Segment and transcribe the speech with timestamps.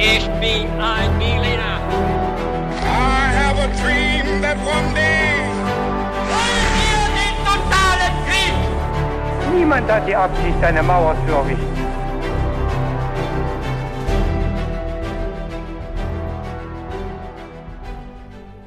[0.00, 1.80] Ich bin ein Berliner.
[2.82, 5.42] I have a dream that one day.
[6.30, 9.56] Wollen wir den totalen Krieg?
[9.56, 11.66] Niemand hat die Absicht, eine Mauer zu errichten.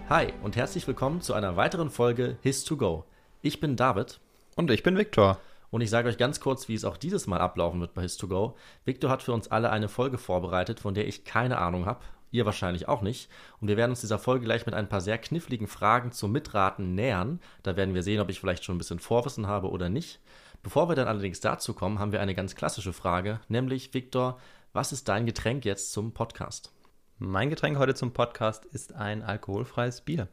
[0.09, 3.05] Hi und herzlich willkommen zu einer weiteren Folge His to Go.
[3.41, 4.19] Ich bin David
[4.57, 5.37] Und ich bin Viktor.
[5.71, 8.17] Und ich sage euch ganz kurz, wie es auch dieses Mal ablaufen wird bei His
[8.17, 8.55] to Go.
[8.85, 12.01] Victor hat für uns alle eine Folge vorbereitet, von der ich keine Ahnung habe.
[12.29, 13.29] Ihr wahrscheinlich auch nicht.
[13.59, 16.93] Und wir werden uns dieser Folge gleich mit ein paar sehr kniffligen Fragen zum Mitraten
[16.93, 17.39] nähern.
[17.63, 20.19] Da werden wir sehen, ob ich vielleicht schon ein bisschen Vorwissen habe oder nicht.
[20.61, 24.39] Bevor wir dann allerdings dazu kommen, haben wir eine ganz klassische Frage, nämlich Victor,
[24.73, 26.71] was ist dein Getränk jetzt zum Podcast?
[27.17, 30.27] Mein Getränk heute zum Podcast ist ein alkoholfreies Bier.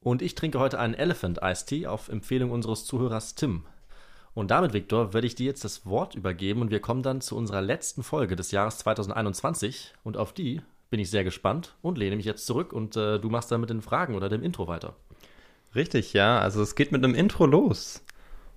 [0.00, 3.64] Und ich trinke heute einen Elephant Ice Tea auf Empfehlung unseres Zuhörers Tim.
[4.34, 7.36] Und damit, Viktor, werde ich dir jetzt das Wort übergeben und wir kommen dann zu
[7.36, 10.60] unserer letzten Folge des Jahres 2021 und auf die
[10.90, 13.70] bin ich sehr gespannt und lehne mich jetzt zurück und äh, du machst dann mit
[13.70, 14.94] den Fragen oder dem Intro weiter.
[15.74, 16.38] Richtig, ja.
[16.38, 18.02] Also es geht mit einem Intro los.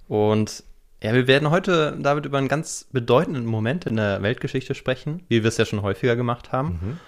[0.07, 0.63] Und
[1.01, 5.43] ja, wir werden heute, David, über einen ganz bedeutenden Moment in der Weltgeschichte sprechen, wie
[5.43, 6.99] wir es ja schon häufiger gemacht haben.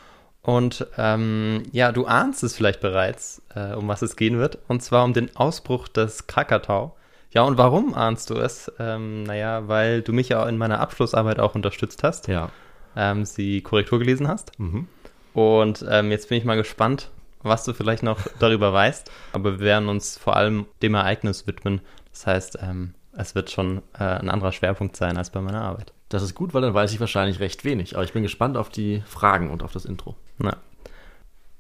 [0.42, 4.60] Und ähm, ja, du ahnst es vielleicht bereits, äh, um was es gehen wird.
[4.68, 6.96] Und zwar um den Ausbruch des Krakatau.
[7.34, 8.72] Ja, und warum ahnst du es?
[8.80, 12.28] Ähm, naja, weil du mich ja in meiner Abschlussarbeit auch unterstützt hast.
[12.28, 12.50] Ja.
[12.96, 14.58] ähm, sie Korrektur gelesen hast.
[14.60, 14.88] Mhm.
[15.34, 17.10] Und ähm, jetzt bin ich mal gespannt,
[17.42, 19.10] was du vielleicht noch darüber weißt.
[19.34, 21.82] Aber wir werden uns vor allem dem Ereignis widmen.
[22.12, 25.92] Das heißt, ähm, es wird schon äh, ein anderer Schwerpunkt sein als bei meiner Arbeit.
[26.10, 27.96] Das ist gut, weil dann weiß ich wahrscheinlich recht wenig.
[27.96, 30.16] Aber ich bin gespannt auf die Fragen und auf das Intro.
[30.38, 30.58] Na.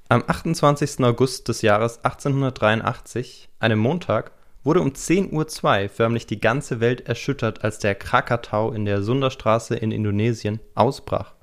[0.09, 1.03] Am 28.
[1.03, 4.31] August des Jahres 1883, einem Montag,
[4.63, 9.75] wurde um 10.02 Uhr förmlich die ganze Welt erschüttert, als der Krakatau in der Sunderstraße
[9.75, 11.33] in Indonesien ausbrach.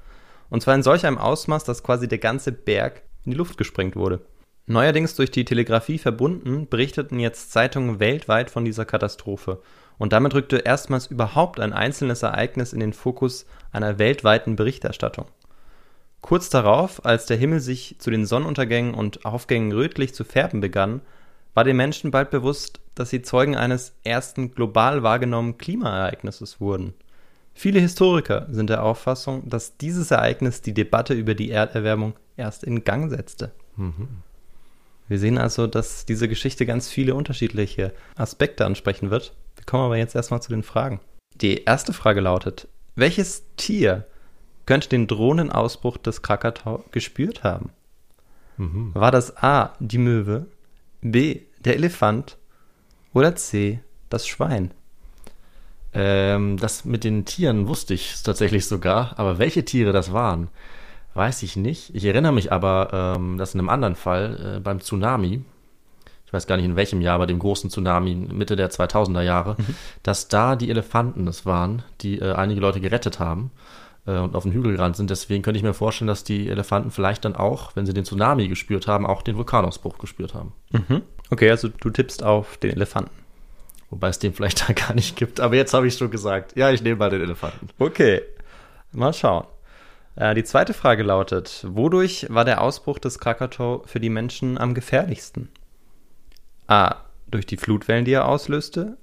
[0.48, 3.96] Und zwar in solch einem Ausmaß, dass quasi der ganze Berg in die Luft gesprengt
[3.96, 4.20] wurde.
[4.66, 9.62] Neuerdings durch die Telegrafie verbunden, berichteten jetzt Zeitungen weltweit von dieser Katastrophe.
[9.98, 15.26] Und damit rückte erstmals überhaupt ein einzelnes Ereignis in den Fokus einer weltweiten Berichterstattung.
[16.20, 21.00] Kurz darauf, als der Himmel sich zu den Sonnenuntergängen und Aufgängen rötlich zu färben begann,
[21.54, 26.94] war den Menschen bald bewusst, dass sie Zeugen eines ersten global wahrgenommenen Klimaereignisses wurden.
[27.54, 32.84] Viele Historiker sind der Auffassung, dass dieses Ereignis die Debatte über die Erderwärmung erst in
[32.84, 33.52] Gang setzte.
[35.08, 39.34] Wir sehen also, dass diese Geschichte ganz viele unterschiedliche Aspekte ansprechen wird.
[39.56, 41.00] Wir kommen aber jetzt erstmal zu den Fragen.
[41.34, 44.06] Die erste Frage lautet, welches Tier
[44.66, 47.70] könnte den drohenden Ausbruch des Krakatau gespürt haben?
[48.94, 50.46] War das A, die Möwe,
[51.02, 52.36] B, der Elefant
[53.12, 54.72] oder C, das Schwein?
[55.92, 60.48] Ähm, das mit den Tieren wusste ich tatsächlich sogar, aber welche Tiere das waren,
[61.14, 61.94] weiß ich nicht.
[61.94, 65.42] Ich erinnere mich aber, ähm, dass in einem anderen Fall, äh, beim Tsunami,
[66.26, 69.56] ich weiß gar nicht in welchem Jahr, bei dem großen Tsunami Mitte der 2000er Jahre,
[70.04, 73.50] dass da die Elefanten es waren, die äh, einige Leute gerettet haben
[74.06, 75.10] äh, und auf den Hügel gerannt sind.
[75.10, 78.48] Deswegen könnte ich mir vorstellen, dass die Elefanten vielleicht dann auch, wenn sie den Tsunami
[78.48, 80.52] gespürt haben, auch den Vulkanausbruch gespürt haben.
[80.70, 81.02] Mhm.
[81.30, 83.10] Okay, also du tippst auf den Elefanten.
[83.90, 85.40] Wobei es den vielleicht da gar nicht gibt.
[85.40, 86.56] Aber jetzt habe ich schon gesagt.
[86.56, 87.68] Ja, ich nehme mal den Elefanten.
[87.78, 88.22] Okay,
[88.92, 89.46] mal schauen.
[90.16, 94.74] Äh, die zweite Frage lautet, wodurch war der Ausbruch des Krakatau für die Menschen am
[94.74, 95.48] gefährlichsten?
[96.66, 96.96] A.
[97.26, 98.96] Durch die Flutwellen, die er auslöste.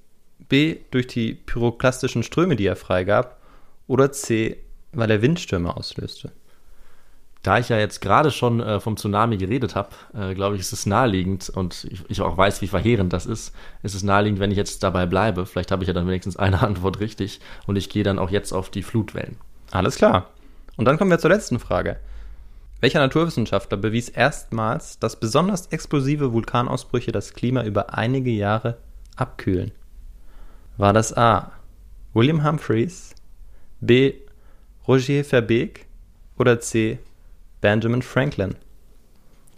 [0.49, 0.77] B.
[0.91, 3.39] Durch die pyroklastischen Ströme, die er freigab.
[3.87, 4.57] Oder C.
[4.93, 6.31] Weil er Windstürme auslöste.
[7.43, 10.73] Da ich ja jetzt gerade schon äh, vom Tsunami geredet habe, äh, glaube ich, ist
[10.73, 13.53] es naheliegend und ich, ich auch weiß, wie verheerend das ist,
[13.83, 15.45] ist es naheliegend, wenn ich jetzt dabei bleibe.
[15.45, 18.51] Vielleicht habe ich ja dann wenigstens eine Antwort richtig und ich gehe dann auch jetzt
[18.51, 19.37] auf die Flutwellen.
[19.71, 20.31] Alles klar.
[20.77, 21.97] Und dann kommen wir zur letzten Frage.
[22.79, 28.77] Welcher Naturwissenschaftler bewies erstmals, dass besonders explosive Vulkanausbrüche das Klima über einige Jahre
[29.15, 29.71] abkühlen?
[30.77, 31.51] War das A.
[32.13, 33.15] William Humphreys,
[33.79, 34.13] B.
[34.87, 35.85] Roger Verbeek
[36.37, 36.99] oder C.
[37.61, 38.55] Benjamin Franklin?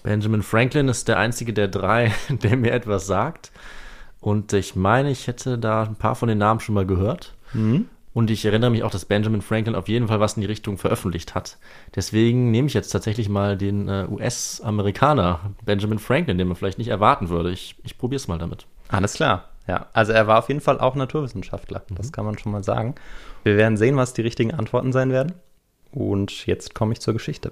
[0.03, 3.51] Benjamin Franklin ist der einzige der drei, der mir etwas sagt.
[4.21, 7.35] Und ich meine, ich hätte da ein paar von den Namen schon mal gehört.
[8.13, 10.77] Und ich erinnere mich auch, dass Benjamin Franklin auf jeden Fall was in die Richtung
[10.77, 11.57] veröffentlicht hat.
[11.95, 16.87] Deswegen nehme ich jetzt tatsächlich mal den äh, US-Amerikaner Benjamin Franklin, den man vielleicht nicht
[16.87, 17.51] erwarten würde.
[17.51, 18.65] Ich, ich probiere es mal damit.
[18.87, 19.48] Alles klar.
[19.69, 21.83] Ja, also er war auf jeden Fall auch Naturwissenschaftler.
[21.91, 22.95] Das kann man schon mal sagen.
[23.43, 25.33] Wir werden sehen, was die richtigen Antworten sein werden.
[25.91, 27.51] Und jetzt komme ich zur Geschichte.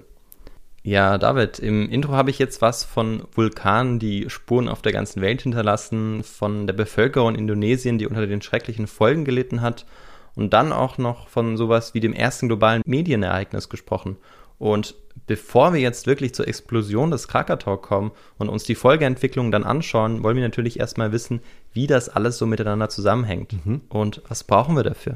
[0.82, 5.22] Ja, David, im Intro habe ich jetzt was von Vulkanen, die Spuren auf der ganzen
[5.22, 9.86] Welt hinterlassen, von der Bevölkerung in Indonesien, die unter den schrecklichen Folgen gelitten hat
[10.34, 14.16] und dann auch noch von sowas wie dem ersten globalen Medienereignis gesprochen.
[14.58, 14.96] Und
[15.28, 20.24] bevor wir jetzt wirklich zur Explosion des Krakatau kommen und uns die Folgeentwicklung dann anschauen,
[20.24, 21.40] wollen wir natürlich erstmal wissen,
[21.72, 23.54] wie das alles so miteinander zusammenhängt.
[23.88, 25.14] Und was brauchen wir dafür?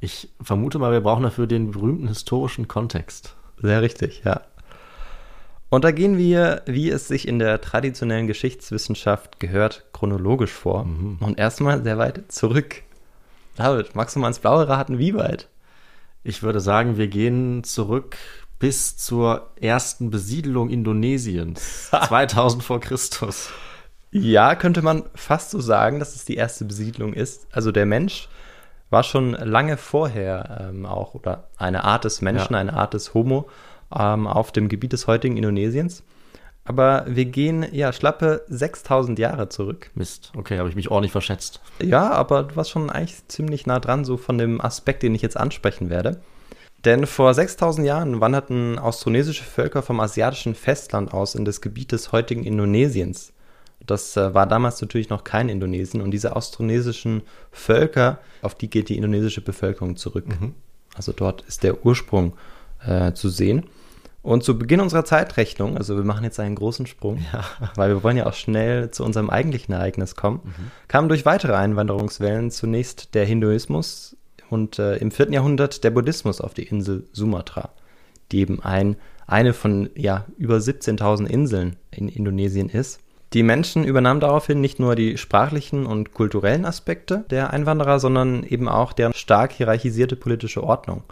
[0.00, 3.34] Ich vermute mal, wir brauchen dafür den berühmten historischen Kontext.
[3.60, 4.42] Sehr richtig, ja.
[5.70, 10.86] Und da gehen wir, wie es sich in der traditionellen Geschichtswissenschaft gehört, chronologisch vor.
[11.20, 12.82] Und erstmal sehr weit zurück.
[13.56, 15.48] David, magst du mal ins Blaue raten, wie weit?
[16.22, 18.16] Ich würde sagen, wir gehen zurück
[18.64, 23.50] bis zur ersten Besiedelung Indonesiens, 2000 vor Christus.
[24.10, 27.46] Ja, könnte man fast so sagen, dass es die erste Besiedlung ist.
[27.52, 28.26] Also der Mensch
[28.88, 32.58] war schon lange vorher ähm, auch, oder eine Art des Menschen, Ja.
[32.60, 33.50] eine Art des Homo
[33.94, 36.02] ähm, auf dem Gebiet des heutigen Indonesiens.
[36.64, 39.90] Aber wir gehen ja schlappe 6000 Jahre zurück.
[39.94, 41.60] Mist, okay, habe ich mich ordentlich verschätzt.
[41.82, 45.20] Ja, aber du warst schon eigentlich ziemlich nah dran, so von dem Aspekt, den ich
[45.20, 46.22] jetzt ansprechen werde.
[46.84, 52.12] Denn vor 6000 Jahren wanderten austronesische Völker vom asiatischen Festland aus in das Gebiet des
[52.12, 53.32] heutigen Indonesiens.
[53.86, 58.88] Das äh, war damals natürlich noch kein Indonesien und diese austronesischen Völker, auf die geht
[58.88, 60.26] die indonesische Bevölkerung zurück.
[60.94, 62.34] Also dort ist der Ursprung
[62.86, 63.64] äh, zu sehen.
[64.22, 67.22] Und zu Beginn unserer Zeitrechnung, also wir machen jetzt einen großen Sprung,
[67.74, 70.40] weil wir wollen ja auch schnell zu unserem eigentlichen Ereignis kommen,
[70.88, 74.16] kam durch weitere Einwanderungswellen zunächst der Hinduismus
[74.50, 75.32] und äh, im 4.
[75.32, 77.70] Jahrhundert der Buddhismus auf die Insel Sumatra,
[78.32, 78.96] die eben ein,
[79.26, 83.00] eine von ja, über 17.000 Inseln in Indonesien ist.
[83.32, 88.68] Die Menschen übernahmen daraufhin nicht nur die sprachlichen und kulturellen Aspekte der Einwanderer, sondern eben
[88.68, 91.02] auch deren stark hierarchisierte politische Ordnung,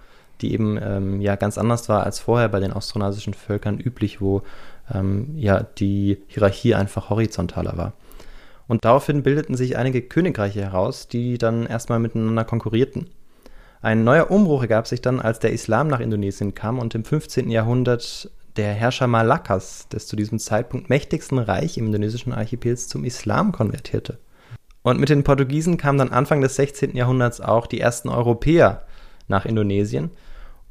[0.40, 4.42] die eben ähm, ja ganz anders war als vorher bei den austronesischen Völkern üblich, wo
[4.94, 7.92] ähm, ja die Hierarchie einfach horizontaler war.
[8.68, 13.10] Und daraufhin bildeten sich einige Königreiche heraus, die dann erstmal miteinander konkurrierten.
[13.82, 17.50] Ein neuer Umbruch ergab sich dann, als der Islam nach Indonesien kam und im 15.
[17.50, 23.50] Jahrhundert der Herrscher Malakas, des zu diesem Zeitpunkt mächtigsten Reich im indonesischen Archipels, zum Islam
[23.50, 24.20] konvertierte.
[24.82, 26.94] Und mit den Portugiesen kamen dann Anfang des 16.
[26.94, 28.84] Jahrhunderts auch die ersten Europäer
[29.26, 30.12] nach Indonesien.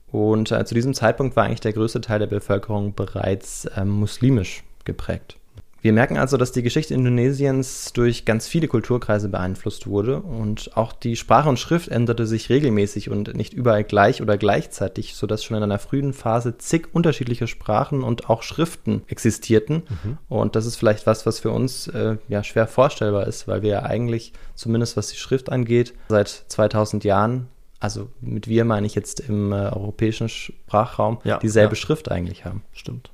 [0.08, 4.64] Und äh, zu diesem Zeitpunkt war eigentlich der größte Teil der Bevölkerung bereits ähm, muslimisch
[4.86, 5.38] geprägt.
[5.84, 10.94] Wir merken also, dass die Geschichte Indonesiens durch ganz viele Kulturkreise beeinflusst wurde und auch
[10.94, 15.58] die Sprache und Schrift änderte sich regelmäßig und nicht überall gleich oder gleichzeitig, sodass schon
[15.58, 19.82] in einer frühen Phase zig unterschiedliche Sprachen und auch Schriften existierten.
[20.30, 23.70] Und das ist vielleicht was, was für uns äh, ja schwer vorstellbar ist, weil wir
[23.72, 27.48] ja eigentlich, zumindest was die Schrift angeht, seit 2000 Jahren,
[27.80, 31.82] also mit wir meine ich jetzt im äh, europäischen Sprachraum, Ja, dieselbe ja.
[31.82, 32.62] Schrift eigentlich haben.
[32.72, 33.10] Stimmt.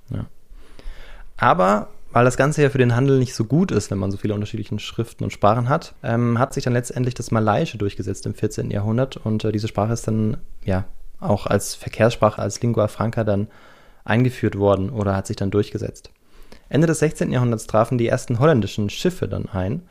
[1.38, 1.88] Aber
[2.18, 4.34] weil das Ganze ja für den Handel nicht so gut ist, wenn man so viele
[4.34, 8.72] unterschiedliche Schriften und Sprachen hat, ähm, hat sich dann letztendlich das Malaiische durchgesetzt im 14.
[8.72, 10.86] Jahrhundert und äh, diese Sprache ist dann ja
[11.20, 13.50] auch als Verkehrssprache, als Lingua Franca dann
[14.04, 16.10] eingeführt worden oder hat sich dann durchgesetzt.
[16.70, 17.32] Ende des 16.
[17.32, 19.84] Jahrhunderts trafen die ersten holländischen Schiffe dann ein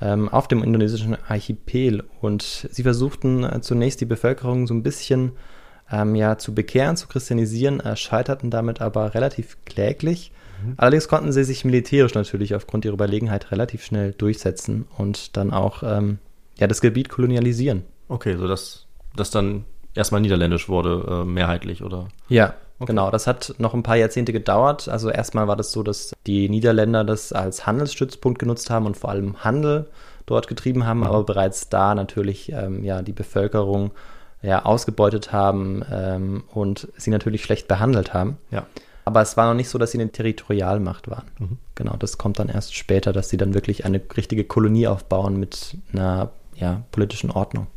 [0.00, 5.30] ähm, auf dem indonesischen Archipel und sie versuchten äh, zunächst die Bevölkerung so ein bisschen
[5.92, 10.32] ähm, ja, zu bekehren, zu christianisieren, äh, scheiterten damit aber relativ kläglich.
[10.76, 15.82] Allerdings konnten sie sich militärisch natürlich aufgrund ihrer Überlegenheit relativ schnell durchsetzen und dann auch
[15.82, 16.18] ähm,
[16.58, 17.84] ja, das Gebiet kolonialisieren.
[18.08, 19.64] Okay, so dass das dann
[19.94, 22.08] erstmal niederländisch wurde, äh, mehrheitlich, oder?
[22.28, 22.92] Ja, Okay.
[22.92, 23.10] genau.
[23.10, 24.88] Das hat noch ein paar Jahrzehnte gedauert.
[24.88, 29.10] Also erstmal war das so, dass die Niederländer das als Handelsstützpunkt genutzt haben und vor
[29.10, 29.86] allem Handel
[30.26, 33.90] dort getrieben haben, aber bereits da natürlich ähm, ja die Bevölkerung
[34.42, 38.36] ja ausgebeutet haben ähm, und sie natürlich schlecht behandelt haben.
[38.52, 38.66] Ja.
[39.08, 41.24] Aber es war noch nicht so, dass sie eine Territorialmacht waren.
[41.76, 45.78] Genau, das kommt dann erst später, dass sie dann wirklich eine richtige Kolonie aufbauen mit
[45.94, 47.68] einer ja, politischen Ordnung.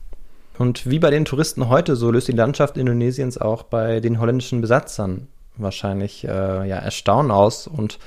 [0.57, 4.59] Und wie bei den Touristen heute, so löst die Landschaft Indonesiens auch bei den holländischen
[4.59, 7.65] Besatzern wahrscheinlich äh, ja, Erstaunen aus.
[7.65, 7.97] Und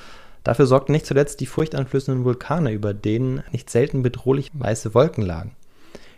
[0.43, 5.53] dafür sorgten nicht zuletzt die furchteinflößenden Vulkane, über denen nicht selten bedrohlich weiße Wolken lagen.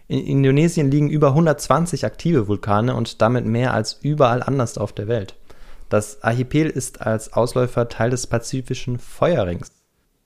[0.09, 5.07] In Indonesien liegen über 120 aktive Vulkane und damit mehr als überall anders auf der
[5.07, 5.37] Welt.
[5.89, 9.71] Das Archipel ist als Ausläufer Teil des pazifischen Feuerrings,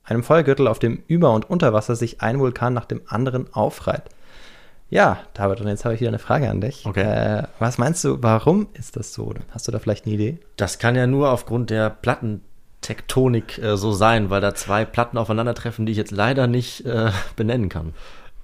[0.04, 4.04] einem Feuergürtel, auf dem über und unter Wasser sich ein Vulkan nach dem anderen aufreiht.
[4.88, 6.84] Ja, David, und jetzt habe ich wieder eine Frage an dich.
[6.84, 7.02] Okay.
[7.02, 9.32] Äh, was meinst du, warum ist das so?
[9.50, 10.38] Hast du da vielleicht eine Idee?
[10.56, 15.86] Das kann ja nur aufgrund der Plattentektonik äh, so sein, weil da zwei Platten aufeinandertreffen,
[15.86, 17.94] die ich jetzt leider nicht äh, benennen kann.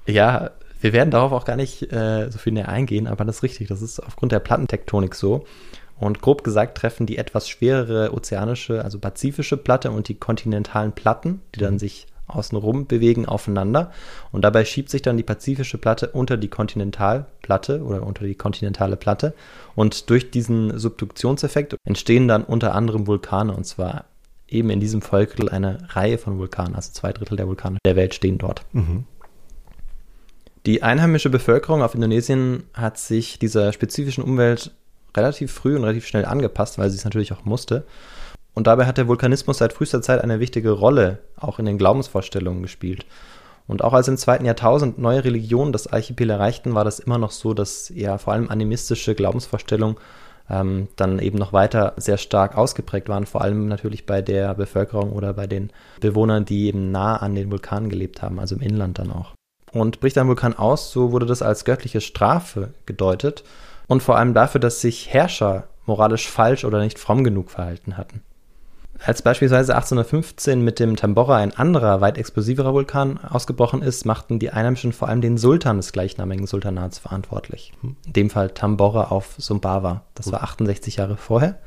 [0.07, 3.43] Ja, wir werden darauf auch gar nicht äh, so viel näher eingehen, aber das ist
[3.43, 3.67] richtig.
[3.67, 5.45] Das ist aufgrund der Plattentektonik so.
[5.99, 11.41] Und grob gesagt treffen die etwas schwerere ozeanische, also pazifische Platte und die kontinentalen Platten,
[11.55, 13.93] die dann sich außenrum bewegen aufeinander.
[14.33, 18.97] Und dabei schiebt sich dann die pazifische Platte unter die Kontinentalplatte oder unter die kontinentale
[18.97, 19.35] Platte.
[19.75, 23.55] Und durch diesen Subduktionseffekt entstehen dann unter anderem Vulkane.
[23.55, 24.07] Und zwar
[24.49, 28.15] eben in diesem Vollgürtel eine Reihe von Vulkanen, also zwei Drittel der Vulkane der Welt
[28.15, 28.63] stehen dort.
[28.73, 29.05] Mhm.
[30.67, 34.73] Die einheimische Bevölkerung auf Indonesien hat sich dieser spezifischen Umwelt
[35.17, 37.85] relativ früh und relativ schnell angepasst, weil sie es natürlich auch musste.
[38.55, 42.63] Und dabei hat der Vulkanismus seit frühester Zeit eine wichtige Rolle auch in den Glaubensvorstellungen
[42.63, 43.05] gespielt.
[43.67, 47.33] Und auch als im zweiten Jahrtausend neue Religionen das Archipel erreichten, war das immer noch
[47.33, 49.97] so, dass ja vor allem animistische Glaubensvorstellungen
[50.49, 55.13] ähm, dann eben noch weiter sehr stark ausgeprägt waren, vor allem natürlich bei der Bevölkerung
[55.13, 55.71] oder bei den
[56.01, 59.33] Bewohnern, die eben nah an den Vulkanen gelebt haben, also im Inland dann auch.
[59.73, 63.45] Und bricht ein Vulkan aus, so wurde das als göttliche Strafe gedeutet
[63.87, 68.23] und vor allem dafür, dass sich Herrscher moralisch falsch oder nicht fromm genug verhalten hatten.
[69.05, 74.51] Als beispielsweise 1815 mit dem Tambora ein anderer, weit explosiverer Vulkan ausgebrochen ist, machten die
[74.51, 77.73] Einheimischen vor allem den Sultan des gleichnamigen Sultanats verantwortlich.
[77.83, 80.03] In dem Fall Tambora auf Sumbawa.
[80.15, 81.59] Das war 68 Jahre vorher.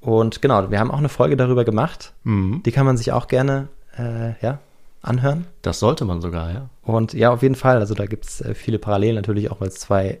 [0.00, 2.14] Und genau, wir haben auch eine Folge darüber gemacht.
[2.24, 2.62] Mhm.
[2.64, 3.68] Die kann man sich auch gerne
[3.98, 4.58] äh, ja,
[5.02, 5.46] anhören.
[5.62, 6.70] Das sollte man sogar, ja.
[6.82, 7.78] Und ja, auf jeden Fall.
[7.78, 10.20] Also da gibt es äh, viele Parallelen natürlich auch, weil es zwei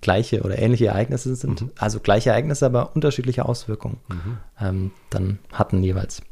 [0.00, 1.62] gleiche oder ähnliche Ereignisse sind.
[1.62, 1.70] Mhm.
[1.78, 3.98] Also gleiche Ereignisse, aber unterschiedliche Auswirkungen
[4.60, 6.22] ähm, dann hatten jeweils.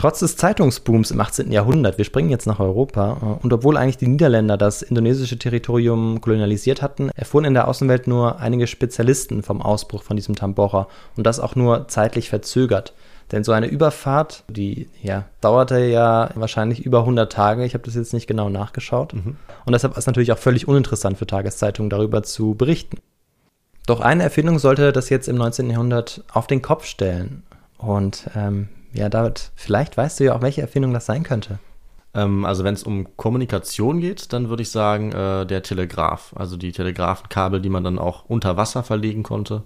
[0.00, 1.52] Trotz des Zeitungsbooms im 18.
[1.52, 6.22] Jahrhundert, wir springen jetzt nach Europa, äh, und obwohl eigentlich die Niederländer das indonesische Territorium
[6.22, 11.26] kolonialisiert hatten, erfuhren in der Außenwelt nur einige Spezialisten vom Ausbruch von diesem Tambora und
[11.26, 12.94] das auch nur zeitlich verzögert.
[13.32, 17.64] Denn so eine Überfahrt, die ja, dauerte ja wahrscheinlich über 100 Tage.
[17.64, 19.12] Ich habe das jetzt nicht genau nachgeschaut.
[19.12, 22.98] Und deshalb ist es natürlich auch völlig uninteressant für Tageszeitungen darüber zu berichten.
[23.86, 25.70] Doch eine Erfindung sollte das jetzt im 19.
[25.70, 27.44] Jahrhundert auf den Kopf stellen.
[27.78, 31.58] Und ähm, ja, David, vielleicht weißt du ja auch, welche Erfindung das sein könnte.
[32.14, 36.34] Ähm, also wenn es um Kommunikation geht, dann würde ich sagen, äh, der Telegraph.
[36.36, 39.62] Also die Telegrafenkabel, die man dann auch unter Wasser verlegen konnte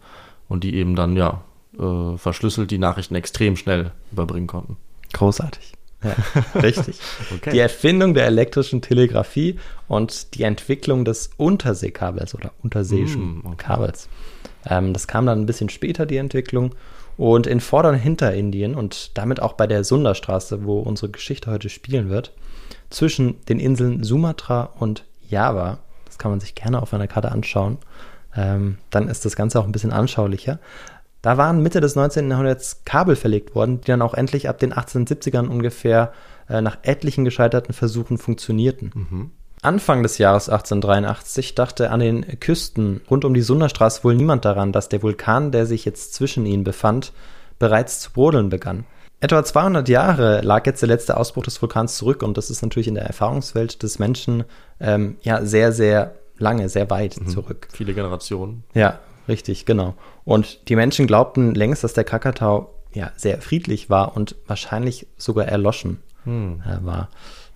[0.48, 1.40] und die eben dann, ja,
[1.78, 4.76] äh, verschlüsselt die Nachrichten extrem schnell überbringen konnten.
[5.12, 5.72] Großartig.
[6.02, 6.14] Ja,
[6.60, 6.98] richtig.
[7.36, 7.50] Okay.
[7.52, 13.56] Die Erfindung der elektrischen Telegrafie und die Entwicklung des Unterseekabels oder unterseeischen Mm, okay.
[13.56, 14.08] Kabels.
[14.66, 16.74] Ähm, das kam dann ein bisschen später, die Entwicklung.
[17.16, 21.68] Und in Vorder- und Hinterindien und damit auch bei der Sunderstraße, wo unsere Geschichte heute
[21.68, 22.32] spielen wird,
[22.90, 27.78] zwischen den Inseln Sumatra und Java, das kann man sich gerne auf einer Karte anschauen,
[28.36, 30.58] ähm, dann ist das Ganze auch ein bisschen anschaulicher.
[31.24, 32.28] Da waren Mitte des 19.
[32.30, 36.12] Jahrhunderts Kabel verlegt worden, die dann auch endlich ab den 1870ern ungefähr
[36.50, 38.90] äh, nach etlichen gescheiterten Versuchen funktionierten.
[39.62, 44.70] Anfang des Jahres 1883 dachte an den Küsten rund um die Sunderstraße wohl niemand daran,
[44.70, 47.14] dass der Vulkan, der sich jetzt zwischen ihnen befand,
[47.58, 48.84] bereits zu brodeln begann.
[49.20, 52.88] Etwa 200 Jahre lag jetzt der letzte Ausbruch des Vulkans zurück und das ist natürlich
[52.88, 54.44] in der Erfahrungswelt des Menschen
[54.78, 57.68] ähm, ja sehr, sehr lange, sehr weit zurück.
[57.72, 58.64] Viele Generationen.
[58.74, 59.94] Ja, richtig, genau.
[60.24, 65.46] Und die Menschen glaubten längst, dass der Krakatau ja sehr friedlich war und wahrscheinlich sogar
[65.46, 67.08] erloschen äh, war.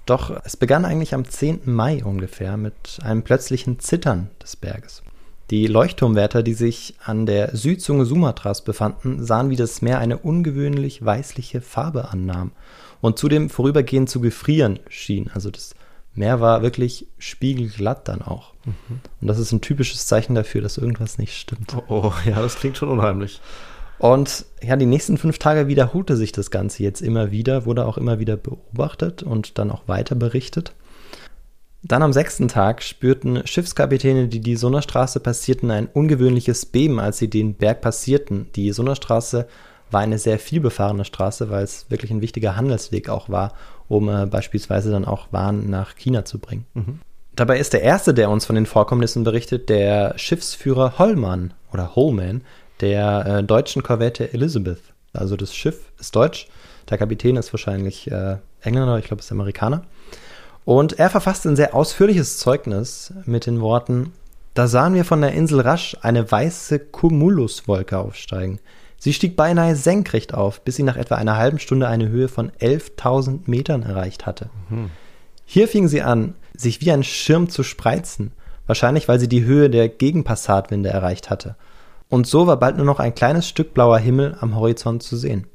[0.07, 1.61] Doch es begann eigentlich am 10.
[1.67, 5.03] Mai ungefähr mit einem plötzlichen Zittern des Berges.
[5.51, 11.05] Die Leuchtturmwärter, die sich an der Südzunge Sumatras befanden, sahen, wie das Meer eine ungewöhnlich
[11.05, 12.53] weißliche Farbe annahm
[13.01, 15.31] und zudem vorübergehend zu gefrieren schien.
[15.33, 15.75] Also das
[16.19, 18.53] Meer war wirklich spiegelglatt dann auch.
[19.21, 21.75] Und das ist ein typisches Zeichen dafür, dass irgendwas nicht stimmt.
[21.75, 23.41] Oh, oh, ja, das klingt schon unheimlich.
[23.99, 27.99] Und ja, die nächsten fünf Tage wiederholte sich das Ganze jetzt immer wieder, wurde auch
[27.99, 30.73] immer wieder beobachtet und dann auch weiter berichtet.
[31.83, 37.31] Dann am sechsten Tag spürten Schiffskapitäne, die die Sunnerstraße passierten, ein ungewöhnliches Beben, als sie
[37.31, 38.49] den Berg passierten.
[38.57, 39.47] Die Sunnerstraße
[39.91, 43.53] war eine sehr vielbefahrene Straße, weil es wirklich ein wichtiger Handelsweg auch war,
[43.89, 46.67] um äh, beispielsweise dann auch Waren nach China zu bringen.
[47.35, 52.43] Dabei ist der erste, der uns von den Vorkommnissen berichtet, der Schiffsführer Hollmann oder Holman
[52.81, 54.83] der äh, deutschen Korvette Elizabeth.
[55.13, 56.49] Also das Schiff ist deutsch,
[56.91, 59.85] der Kapitän ist wahrscheinlich äh, Engländer, ich glaube, ist Amerikaner.
[60.65, 64.13] Und er verfasst ein sehr ausführliches Zeugnis mit den Worten:
[64.55, 68.59] Da sahen wir von der Insel rasch eine weiße Cumuluswolke aufsteigen.
[68.99, 72.51] Sie stieg beinahe senkrecht auf, bis sie nach etwa einer halben Stunde eine Höhe von
[72.51, 74.51] 11.000 Metern erreicht hatte.
[75.45, 78.33] Hier fing sie an, sich wie ein Schirm zu spreizen,
[78.67, 81.57] wahrscheinlich weil sie die Höhe der Gegenpassatwinde erreicht hatte.
[82.09, 85.47] Und so war bald nur noch ein kleines Stück blauer Himmel am Horizont zu sehen.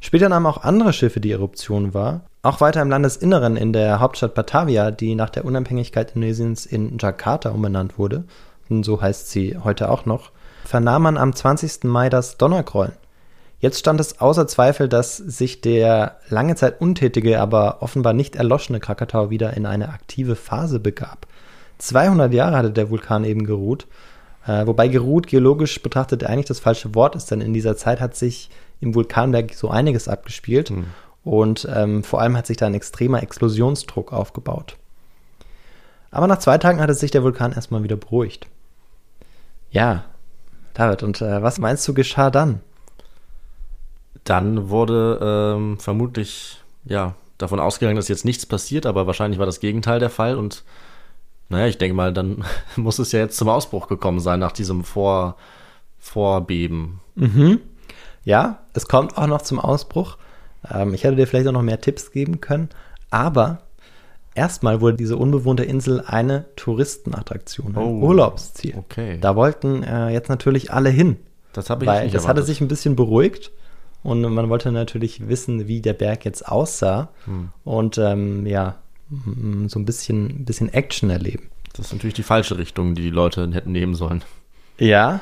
[0.00, 2.22] Später nahmen auch andere Schiffe die Eruption wahr.
[2.42, 7.50] Auch weiter im Landesinneren in der Hauptstadt Batavia, die nach der Unabhängigkeit Indonesiens in Jakarta
[7.50, 8.24] umbenannt wurde,
[8.68, 10.30] und so heißt sie heute auch noch,
[10.68, 11.84] vernahm man am 20.
[11.84, 12.92] Mai das Donnergrollen.
[13.58, 18.78] Jetzt stand es außer Zweifel, dass sich der lange Zeit untätige, aber offenbar nicht erloschene
[18.78, 21.26] Krakatau wieder in eine aktive Phase begab.
[21.78, 23.86] 200 Jahre hatte der Vulkan eben geruht,
[24.46, 28.14] äh, wobei geruht geologisch betrachtet eigentlich das falsche Wort ist, denn in dieser Zeit hat
[28.14, 28.50] sich
[28.82, 30.84] im Vulkanberg so einiges abgespielt Hm.
[31.24, 34.76] und ähm, vor allem hat sich da ein extremer Explosionsdruck aufgebaut.
[36.10, 38.48] Aber nach zwei Tagen hatte sich der Vulkan erstmal wieder beruhigt.
[39.70, 40.04] Ja,
[40.78, 42.60] David, und äh, was meinst du geschah dann?
[44.22, 45.18] Dann wurde
[45.56, 50.08] ähm, vermutlich, ja, davon ausgegangen, dass jetzt nichts passiert, aber wahrscheinlich war das Gegenteil der
[50.08, 50.62] Fall und
[51.48, 52.44] naja, ich denke mal, dann
[52.76, 55.34] muss es ja jetzt zum Ausbruch gekommen sein nach diesem Vor
[55.98, 57.00] Vorbeben.
[57.16, 57.60] Mhm.
[58.22, 60.16] Ja, es kommt auch noch zum Ausbruch.
[60.72, 62.68] Ähm, ich hätte dir vielleicht auch noch mehr Tipps geben können,
[63.10, 63.62] aber
[64.38, 68.74] erstmal wurde diese unbewohnte Insel eine Touristenattraktion, ein Oh, Urlaubsziel.
[68.76, 69.18] okay.
[69.20, 71.16] Da wollten äh, jetzt natürlich alle hin,
[71.52, 72.46] Das habe ich weil nicht das hatte erwartet.
[72.46, 73.50] sich ein bisschen beruhigt
[74.02, 77.48] und man wollte natürlich wissen, wie der Berg jetzt aussah Hm.
[77.64, 78.76] und ähm, ja,
[79.10, 81.50] m- so ein bisschen, ein bisschen Action erleben.
[81.76, 84.22] Das ist natürlich die falsche Richtung, die die Leute hätten nehmen sollen.
[84.78, 85.20] Ja,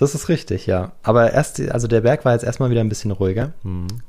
[0.00, 0.92] das ist richtig, ja.
[1.02, 3.52] Aber erst, also der Berg war jetzt erstmal wieder ein bisschen ruhiger.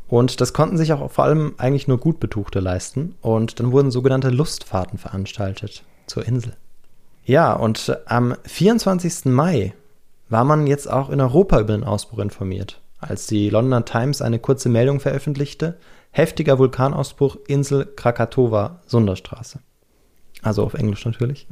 [0.08, 3.16] Und das konnten sich auch vor allem eigentlich nur gut Betuchte leisten.
[3.22, 6.54] Und dann wurden sogenannte Lustfahrten veranstaltet zur Insel.
[7.26, 9.26] Ja, und am 24.
[9.26, 9.74] Mai
[10.30, 14.40] war man jetzt auch in Europa über den Ausbruch informiert, als die Londoner Times eine
[14.40, 15.78] kurze Meldung veröffentlichte.
[16.12, 19.60] Heftiger Vulkanausbruch, Insel Krakatoa, Sunderstraße.
[20.42, 21.48] Also auf Englisch natürlich.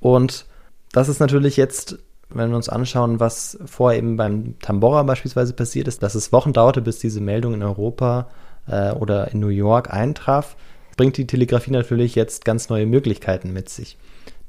[0.00, 0.46] Und
[0.92, 1.98] das ist natürlich jetzt,
[2.32, 6.52] wenn wir uns anschauen, was vorher eben beim Tambora beispielsweise passiert ist, dass es Wochen
[6.52, 8.28] dauerte, bis diese Meldung in Europa
[8.66, 10.56] äh, oder in New York eintraf,
[10.96, 13.96] bringt die Telegrafie natürlich jetzt ganz neue Möglichkeiten mit sich.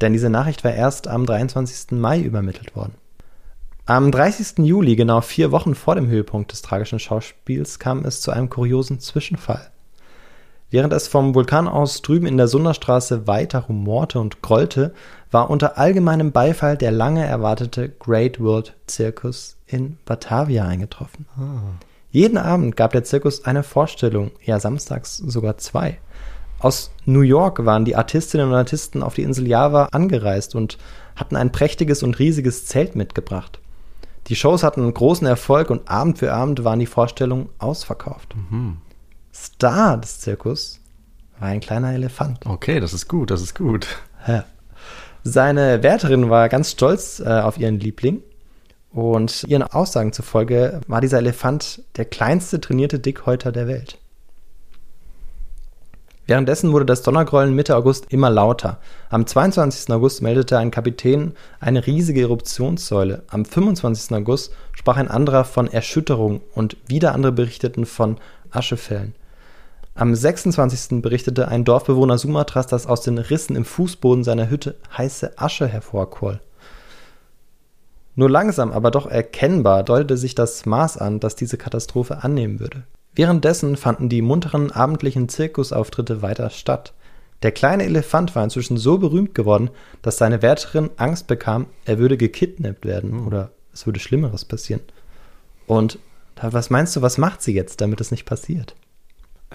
[0.02, 1.92] Denn diese Nachricht war erst am 23.
[1.92, 2.96] Mai übermittelt worden.
[3.86, 4.60] Am 30.
[4.66, 9.00] Juli, genau vier Wochen vor dem Höhepunkt des tragischen Schauspiels, kam es zu einem kuriosen
[9.00, 9.71] Zwischenfall.
[10.72, 14.94] Während es vom Vulkan aus drüben in der Sunderstraße weiter rumorte und grollte,
[15.30, 21.25] war unter allgemeinem Beifall der lange erwartete Great World Circus in Batavia eingetroffen.
[22.10, 26.00] Jeden Abend gab der Zirkus eine Vorstellung, ja samstags sogar zwei.
[26.60, 30.77] Aus New York waren die Artistinnen und Artisten auf die Insel Java angereist und
[31.18, 33.60] hatten ein prächtiges und riesiges Zelt mitgebracht.
[34.27, 38.36] Die Shows hatten großen Erfolg und Abend für Abend waren die Vorstellungen ausverkauft.
[39.42, 40.80] Star des Zirkus
[41.40, 42.46] war ein kleiner Elefant.
[42.46, 43.88] Okay, das ist gut, das ist gut.
[44.27, 44.46] Ja.
[45.24, 48.22] Seine Wärterin war ganz stolz äh, auf ihren Liebling
[48.92, 53.98] und ihren Aussagen zufolge war dieser Elefant der kleinste trainierte Dickhäuter der Welt.
[56.27, 58.80] Währenddessen wurde das Donnergrollen Mitte August immer lauter.
[59.10, 59.92] Am 22.
[59.92, 63.24] August meldete ein Kapitän eine riesige Eruptionssäule.
[63.27, 64.16] Am 25.
[64.16, 68.18] August sprach ein anderer von Erschütterung und wieder andere berichteten von
[68.51, 69.16] Aschefällen.
[69.94, 71.01] Am 26.
[71.01, 76.40] berichtete ein Dorfbewohner Sumatras, dass aus den Rissen im Fußboden seiner Hütte heiße Asche hervorquoll.
[78.16, 82.84] Nur langsam, aber doch erkennbar deutete sich das Maß an, das diese Katastrophe annehmen würde.
[83.14, 86.94] Währenddessen fanden die munteren abendlichen Zirkusauftritte weiter statt.
[87.44, 89.70] Der kleine Elefant war inzwischen so berühmt geworden,
[90.01, 94.82] dass seine Wärterin Angst bekam, er würde gekidnappt werden oder es würde Schlimmeres passieren.
[95.68, 96.00] Und
[96.42, 98.75] was meinst du, was macht sie jetzt, damit es nicht passiert?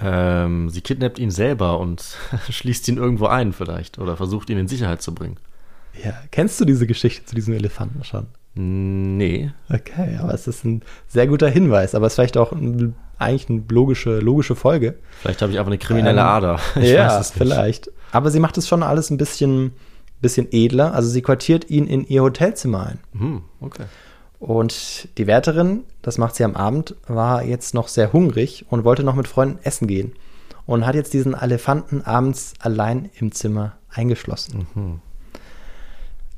[0.02, 2.16] Ähm, sie kidnappt ihn selber und
[2.50, 5.36] schließt ihn irgendwo ein vielleicht oder versucht ihn in Sicherheit zu bringen.
[6.04, 8.26] Ja, kennst du diese Geschichte zu diesem Elefanten schon?
[8.54, 9.50] Nee.
[9.68, 13.48] Okay, aber es ist ein sehr guter Hinweis, aber es ist vielleicht auch ein, eigentlich
[13.50, 14.98] eine logische, logische Folge.
[15.20, 16.60] Vielleicht habe ich einfach eine kriminelle Ähm, Ader.
[16.76, 17.90] Ich ja, vielleicht.
[18.12, 19.72] Aber sie macht es schon alles ein bisschen,
[20.22, 20.94] bisschen edler.
[20.94, 22.98] Also sie quartiert ihn in ihr Hotelzimmer ein.
[23.18, 23.84] Hm, okay.
[24.38, 29.02] Und die Wärterin, das macht sie am Abend, war jetzt noch sehr hungrig und wollte
[29.02, 30.12] noch mit Freunden essen gehen.
[30.66, 34.66] Und hat jetzt diesen Elefanten abends allein im Zimmer eingeschlossen.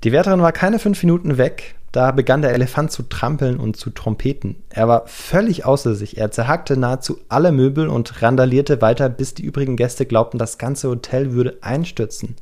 [0.05, 3.91] Die Wärterin war keine fünf Minuten weg, da begann der Elefant zu trampeln und zu
[3.91, 4.57] trompeten.
[4.69, 6.19] Er war völlig außer sich.
[6.19, 10.89] Er zerhackte nahezu alle Möbel und randalierte weiter, bis die übrigen Gäste glaubten, das ganze
[10.89, 12.37] Hotel würde einstürzen.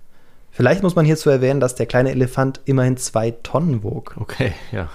[0.50, 4.16] Vielleicht muss man hierzu erwähnen, dass der kleine Elefant immerhin zwei Tonnen wog.
[4.18, 4.88] Okay, ja.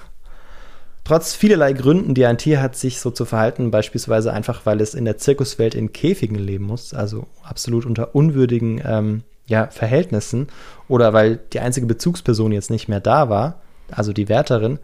[1.04, 4.94] Trotz vielerlei Gründen, die ein Tier hat, sich so zu verhalten, beispielsweise einfach, weil es
[4.94, 10.46] in der Zirkuswelt in Käfigen leben muss, also absolut unter unwürdigen ähm, ja, Verhältnissen,
[10.86, 14.78] oder weil die einzige Bezugsperson jetzt nicht mehr da war, also die Wärterin,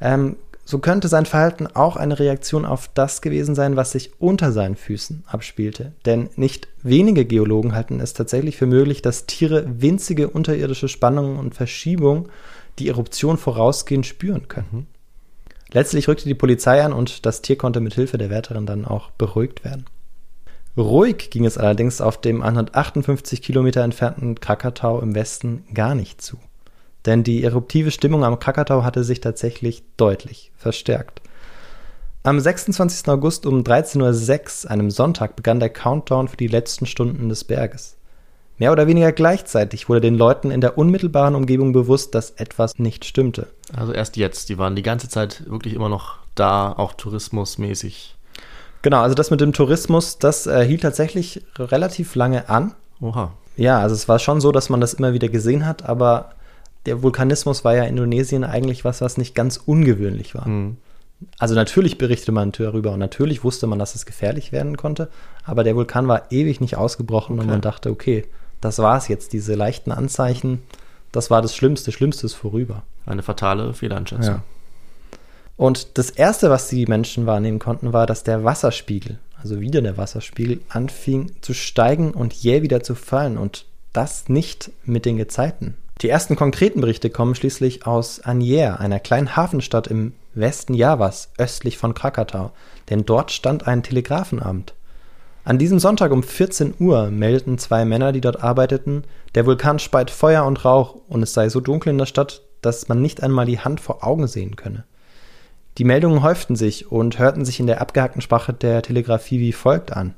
[0.00, 4.52] ähm, so könnte sein Verhalten auch eine Reaktion auf das gewesen sein, was sich unter
[4.52, 5.92] seinen Füßen abspielte.
[6.04, 11.54] Denn nicht wenige Geologen halten es tatsächlich für möglich, dass Tiere winzige unterirdische Spannungen und
[11.54, 12.28] Verschiebungen,
[12.78, 14.88] die Eruption vorausgehend spüren können.
[15.72, 19.10] Letztlich rückte die Polizei an und das Tier konnte mit Hilfe der Wärterin dann auch
[19.10, 19.84] beruhigt werden.
[20.76, 26.38] Ruhig ging es allerdings auf dem 158 Kilometer entfernten Krakatau im Westen gar nicht zu.
[27.04, 31.20] Denn die eruptive Stimmung am Krakatau hatte sich tatsächlich deutlich verstärkt.
[32.22, 33.08] Am 26.
[33.08, 37.97] August um 13.06 Uhr, einem Sonntag, begann der Countdown für die letzten Stunden des Berges.
[38.58, 43.04] Mehr oder weniger gleichzeitig wurde den Leuten in der unmittelbaren Umgebung bewusst, dass etwas nicht
[43.04, 43.46] stimmte.
[43.74, 48.16] Also erst jetzt, die waren die ganze Zeit wirklich immer noch da, auch tourismusmäßig.
[48.82, 52.74] Genau, also das mit dem Tourismus, das äh, hielt tatsächlich relativ lange an.
[53.00, 53.32] Oha.
[53.56, 56.30] Ja, also es war schon so, dass man das immer wieder gesehen hat, aber
[56.86, 60.44] der Vulkanismus war ja in Indonesien eigentlich was, was nicht ganz ungewöhnlich war.
[60.44, 60.76] Hm.
[61.38, 65.08] Also natürlich berichtete man darüber und natürlich wusste man, dass es gefährlich werden konnte,
[65.44, 67.50] aber der Vulkan war ewig nicht ausgebrochen und Okay.
[67.50, 68.24] man dachte, okay,
[68.60, 70.62] das war's jetzt, diese leichten Anzeichen,
[71.12, 72.82] das war das Schlimmste, Schlimmste ist vorüber.
[73.06, 74.34] Eine fatale Fehleinschätzung.
[74.34, 74.42] Ja.
[75.56, 79.96] Und das Erste, was die Menschen wahrnehmen konnten, war, dass der Wasserspiegel, also wieder der
[79.96, 85.74] Wasserspiegel, anfing zu steigen und jäh wieder zu fallen und das nicht mit den Gezeiten.
[86.00, 91.76] Die ersten konkreten Berichte kommen schließlich aus Anjer, einer kleinen Hafenstadt im Westen Javas, östlich
[91.76, 92.52] von Krakatau,
[92.88, 94.74] denn dort stand ein Telegrafenamt.
[95.48, 100.10] An diesem Sonntag um 14 Uhr meldeten zwei Männer, die dort arbeiteten, der Vulkan speit
[100.10, 103.46] Feuer und Rauch und es sei so dunkel in der Stadt, dass man nicht einmal
[103.46, 104.84] die Hand vor Augen sehen könne.
[105.78, 109.90] Die Meldungen häuften sich und hörten sich in der abgehackten Sprache der Telegrafie wie folgt
[109.90, 110.12] an.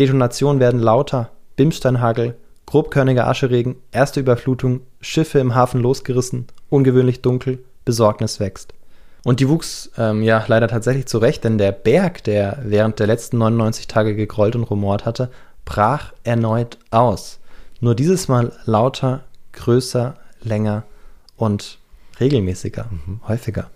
[0.00, 2.34] Detonationen werden lauter, Bimsteinhagel,
[2.66, 8.74] grobkörniger Ascheregen, erste Überflutung, Schiffe im Hafen losgerissen, ungewöhnlich dunkel, Besorgnis wächst.
[9.28, 13.36] Und die wuchs ähm, ja leider tatsächlich zurecht, denn der Berg, der während der letzten
[13.36, 15.28] 99 Tage gegrollt und rumort hatte,
[15.66, 17.38] brach erneut aus.
[17.80, 20.84] Nur dieses Mal lauter, größer, länger
[21.36, 21.78] und
[22.18, 22.86] regelmäßiger,
[23.28, 23.68] häufiger.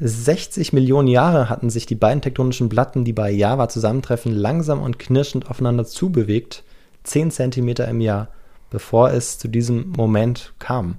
[0.00, 4.98] 60 Millionen Jahre hatten sich die beiden tektonischen Platten, die bei Java zusammentreffen, langsam und
[4.98, 6.64] knirschend aufeinander zubewegt,
[7.04, 8.30] 10 Zentimeter im Jahr,
[8.70, 10.96] bevor es zu diesem Moment kam.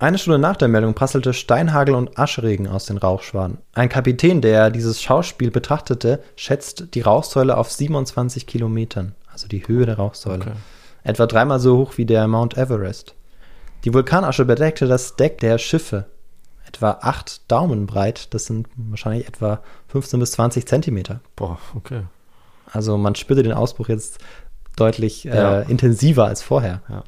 [0.00, 3.58] Eine Stunde nach der Meldung prasselte Steinhagel und Aschregen aus den Rauchschwaden.
[3.74, 9.84] Ein Kapitän, der dieses Schauspiel betrachtete, schätzt die Rauchsäule auf 27 Kilometern, also die Höhe
[9.84, 10.40] der Rauchsäule.
[10.40, 10.52] Okay.
[11.04, 13.14] Etwa dreimal so hoch wie der Mount Everest.
[13.84, 16.06] Die Vulkanasche bedeckte das Deck der Schiffe,
[16.66, 21.20] etwa acht Daumen breit, das sind wahrscheinlich etwa 15 bis 20 Zentimeter.
[21.36, 22.04] Boah, okay.
[22.72, 24.18] Also man spürte den Ausbruch jetzt
[24.76, 25.60] deutlich Ja.
[25.60, 26.80] äh, intensiver als vorher.
[26.88, 27.04] Ja.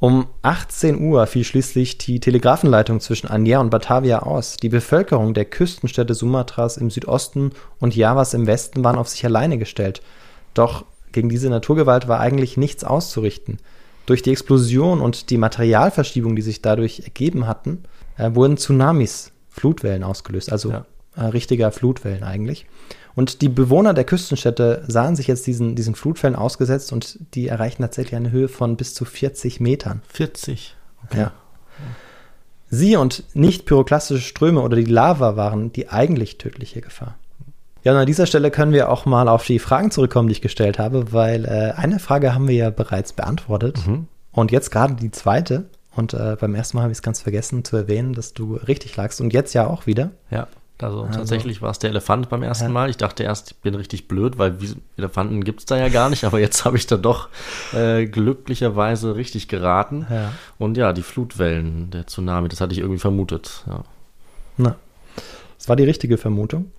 [0.00, 4.56] Um 18 Uhr fiel schließlich die Telegrafenleitung zwischen Anjer und Batavia aus.
[4.56, 9.58] Die Bevölkerung der Küstenstädte Sumatras im Südosten und Javas im Westen waren auf sich alleine
[9.58, 10.00] gestellt.
[10.54, 13.58] Doch gegen diese Naturgewalt war eigentlich nichts auszurichten.
[14.06, 17.82] Durch die Explosion und die Materialverschiebung, die sich dadurch ergeben hatten,
[18.16, 20.86] äh, wurden Tsunamis, Flutwellen ausgelöst, also Ja.
[21.16, 22.66] äh, richtiger Flutwellen eigentlich.
[23.18, 27.82] Und die Bewohner der Küstenstädte sahen sich jetzt diesen, diesen Flutwellen ausgesetzt und die erreichten
[27.82, 30.02] tatsächlich eine Höhe von bis zu 40 Metern.
[30.06, 30.76] 40.
[31.16, 31.32] Ja.
[32.70, 37.16] Sie und nicht pyroklastische Ströme oder die Lava waren die eigentlich tödliche Gefahr.
[37.82, 40.40] Ja, und an dieser Stelle können wir auch mal auf die Fragen zurückkommen, die ich
[40.40, 43.80] gestellt habe, weil äh, eine Frage haben wir ja bereits beantwortet.
[44.30, 45.64] Und jetzt gerade die zweite.
[45.96, 48.94] Und äh, beim ersten Mal habe ich es ganz vergessen zu erwähnen, dass du richtig
[48.94, 49.20] lagst.
[49.20, 50.12] Und jetzt ja auch wieder.
[50.30, 50.46] Ja,
[50.80, 52.70] also, tatsächlich war es der Elefant beim ersten Ja.
[52.70, 52.90] Mal.
[52.90, 54.56] Ich dachte erst, ich bin richtig blöd, weil
[54.96, 57.28] Elefanten gibt es da ja gar nicht, aber jetzt habe ich da doch
[57.74, 60.06] äh, glücklicherweise richtig geraten.
[60.08, 60.32] Ja.
[60.58, 63.64] Und ja, die Flutwellen, der Tsunami, das hatte ich irgendwie vermutet.
[63.66, 63.84] Ja.
[64.56, 64.76] Na,
[65.56, 66.70] das war die richtige Vermutung.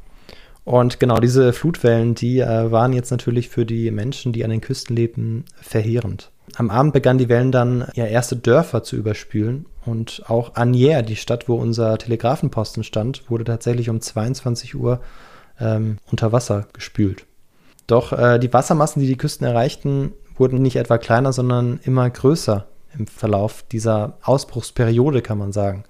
[0.64, 4.62] Und genau diese Flutwellen, die äh, waren jetzt natürlich für die Menschen, die an den
[4.62, 6.32] Küsten lebten, verheerend.
[6.56, 11.16] Am Abend begannen die Wellen dann ja erste Dörfer zu überspülen und auch Anjer, die
[11.16, 15.02] Stadt, wo unser Telegrafenposten stand, wurde tatsächlich um 22 Uhr
[15.60, 17.26] ähm, unter Wasser gespült.
[17.88, 22.68] Doch äh, die Wassermassen, die die Küsten erreichten, wurden nicht etwa kleiner, sondern immer größer
[22.98, 25.84] im Verlauf dieser Ausbruchsperiode, kann man sagen.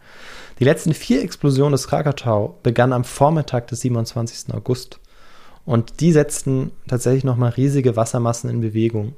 [0.60, 4.54] Die letzten vier Explosionen des Krakatau begannen am Vormittag des 27.
[4.54, 5.00] August.
[5.66, 9.14] Und die setzten tatsächlich nochmal riesige Wassermassen in Bewegung.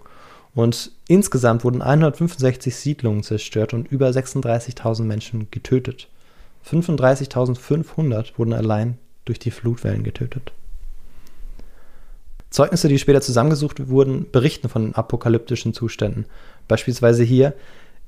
[0.53, 6.09] Und insgesamt wurden 165 Siedlungen zerstört und über 36.000 Menschen getötet.
[6.69, 10.51] 35.500 wurden allein durch die Flutwellen getötet.
[12.49, 16.25] Zeugnisse, die später zusammengesucht wurden, berichten von apokalyptischen Zuständen.
[16.67, 17.53] Beispielsweise hier,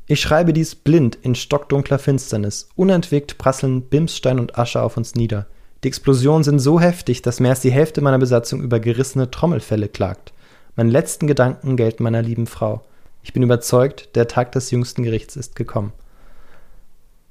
[0.05, 2.67] ich schreibe dies blind in stockdunkler Finsternis.
[2.75, 5.47] Unentwegt prasseln Bimsstein und Asche auf uns nieder.
[5.83, 9.87] Die Explosionen sind so heftig, dass mehr als die Hälfte meiner Besatzung über gerissene Trommelfälle
[9.87, 10.33] klagt.
[10.75, 12.83] Meine letzten Gedanken gelten meiner lieben Frau.
[13.21, 15.93] Ich bin überzeugt, der Tag des jüngsten Gerichts ist gekommen.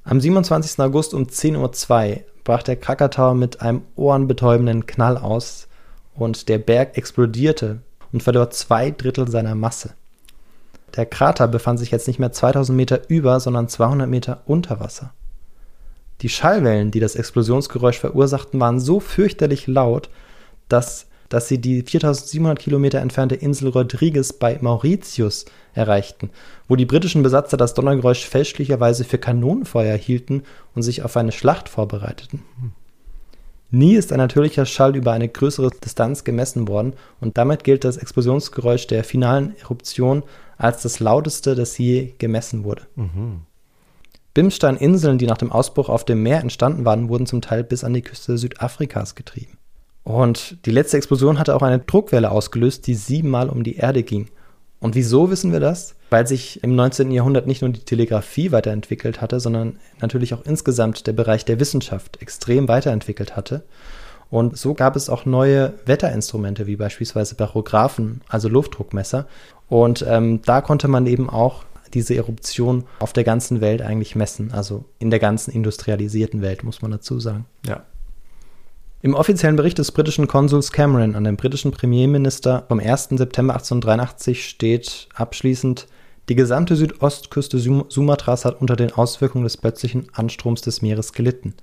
[0.05, 0.79] Am 27.
[0.81, 1.57] August um 10.02
[2.13, 5.69] Uhr brach der Krakatau mit einem ohrenbetäubenden Knall aus
[6.15, 7.81] und der Berg explodierte
[8.13, 9.95] und verlor zwei Drittel seiner Masse.
[10.97, 15.13] Der Krater befand sich jetzt nicht mehr 2000 Meter über, sondern 200 Meter unter Wasser.
[16.21, 20.11] Die Schallwellen, die das Explosionsgeräusch verursachten, waren so fürchterlich laut,
[20.69, 26.29] dass, dass sie die 4700 Kilometer entfernte Insel Rodriguez bei Mauritius erreichten,
[26.69, 30.43] wo die britischen Besatzer das Donnergeräusch fälschlicherweise für Kanonenfeuer hielten
[30.75, 32.43] und sich auf eine Schlacht vorbereiteten.
[33.71, 36.93] Nie ist ein natürlicher Schall über eine größere Distanz gemessen worden
[37.23, 40.25] und damit gilt das Explosionsgeräusch der finalen Eruption
[40.59, 42.83] als das lauteste, das je gemessen wurde.
[42.97, 43.41] Mhm.
[44.35, 47.95] Bimstein-Inseln, die nach dem Ausbruch auf dem Meer entstanden waren, wurden zum Teil bis an
[47.95, 49.57] die Küste Südafrikas getrieben.
[50.05, 54.29] Und die letzte Explosion hatte auch eine Druckwelle ausgelöst, die siebenmal um die Erde ging.
[54.81, 55.95] Und wieso wissen wir das?
[56.11, 57.13] Weil sich im 19.
[57.13, 62.21] Jahrhundert nicht nur die Telegrafie weiterentwickelt hatte, sondern natürlich auch insgesamt der Bereich der Wissenschaft
[62.21, 63.63] extrem weiterentwickelt hatte.
[64.29, 69.29] Und so gab es auch neue Wetterinstrumente, wie beispielsweise Barographen, also Luftdruckmesser.
[69.69, 74.51] Und ähm, da konnte man eben auch diese Eruption auf der ganzen Welt eigentlich messen,
[74.53, 77.45] also in der ganzen industrialisierten Welt, muss man dazu sagen.
[77.67, 77.85] Ja.
[79.05, 83.09] Im offiziellen Bericht des britischen Konsuls Cameron an den britischen Premierminister vom 1.
[83.11, 85.89] September 1883 steht abschließend,
[86.29, 91.55] die gesamte Südostküste Sumatras hat unter den Auswirkungen des plötzlichen Anstroms des Meeres gelitten.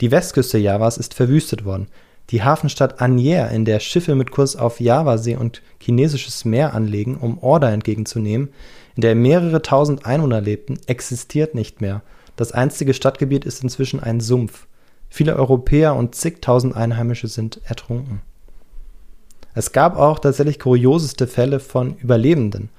[0.00, 1.88] Die Westküste Javas ist verwüstet worden.
[2.30, 7.42] Die Hafenstadt Anjer, in der Schiffe mit Kurs auf Javasee und chinesisches Meer anlegen, um
[7.42, 8.50] Order entgegenzunehmen,
[8.94, 12.02] in der mehrere tausend Einwohner lebten, existiert nicht mehr.
[12.36, 14.68] Das einstige Stadtgebiet ist inzwischen ein Sumpf.
[15.08, 18.20] Viele Europäer und zigtausend Einheimische sind ertrunken.
[19.54, 22.70] Es gab auch tatsächlich kurioseste Fälle von Überlebenden.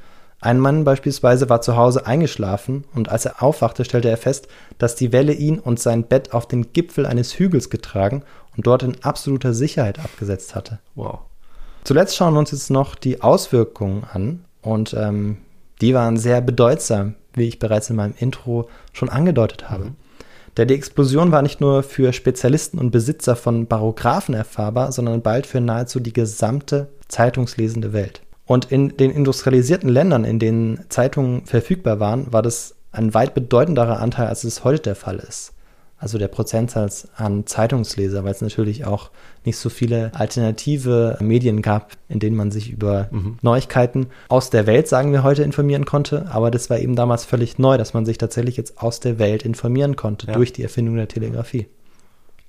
[0.41, 4.95] Ein Mann beispielsweise war zu Hause eingeschlafen und als er aufwachte, stellte er fest, dass
[4.95, 8.23] die Welle ihn und sein Bett auf den Gipfel eines Hügels getragen
[8.55, 10.79] und dort in absoluter Sicherheit abgesetzt hatte.
[10.93, 11.19] Wow.
[11.83, 15.37] Zuletzt schauen wir uns jetzt noch die Auswirkungen an und ähm,
[15.81, 19.85] die waren sehr bedeutsam, wie ich bereits in meinem Intro schon angedeutet habe.
[19.85, 19.95] Mhm.
[20.57, 25.47] Denn die Explosion war nicht nur für Spezialisten und Besitzer von Barographen erfahrbar, sondern bald
[25.47, 28.21] für nahezu die gesamte zeitungslesende Welt.
[28.45, 33.99] Und in den industrialisierten Ländern, in denen Zeitungen verfügbar waren, war das ein weit bedeutenderer
[33.99, 35.54] Anteil, als es heute der Fall ist
[36.05, 39.09] also der Prozentsatz an Zeitungsleser, weil es natürlich auch
[39.43, 43.39] nicht so viele alternative Medien gab, in denen man sich über mhm.
[43.41, 46.27] Neuigkeiten aus der Welt, sagen wir heute, informieren konnte.
[46.29, 49.41] Aber das war eben damals völlig neu, dass man sich tatsächlich jetzt aus der Welt
[49.41, 50.33] informieren konnte ja.
[50.33, 51.65] durch die Erfindung der Telegrafie.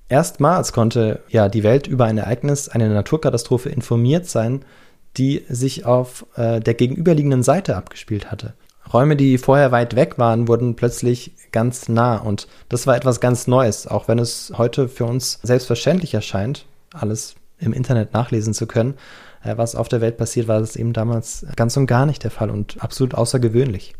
[0.07, 4.65] Erstmals konnte ja die Welt über ein Ereignis, eine Naturkatastrophe informiert sein,
[5.17, 8.53] die sich auf äh, der gegenüberliegenden Seite abgespielt hatte.
[8.93, 12.17] Räume, die vorher weit weg waren, wurden plötzlich ganz nah.
[12.17, 17.35] Und das war etwas ganz Neues, auch wenn es heute für uns selbstverständlich erscheint, alles
[17.59, 18.95] im Internet nachlesen zu können.
[19.43, 22.31] Äh, was auf der Welt passiert, war das eben damals ganz und gar nicht der
[22.31, 23.93] Fall und absolut außergewöhnlich.